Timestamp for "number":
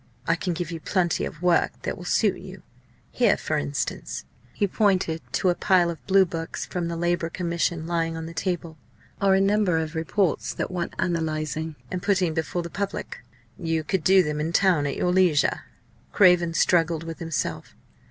9.39-9.77